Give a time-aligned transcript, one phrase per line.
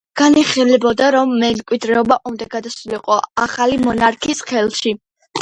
[0.19, 4.97] განიხილებოდა, რომ მემკვიდრეობა უნდა გადასულიყო ახალი მონარქის ხელში.